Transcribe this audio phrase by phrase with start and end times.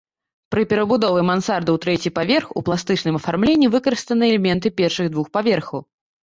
[0.53, 5.79] Пры перабудове мансарды ў трэці паверх у пластычным афармленні выкарыстаны элементы першых двух паверхаў.